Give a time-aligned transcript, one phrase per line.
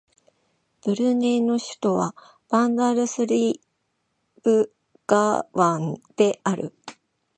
[0.83, 2.15] ブルネイの首都は
[2.49, 3.61] バンダルスリ
[4.41, 4.73] ブ
[5.05, 6.73] ガワンである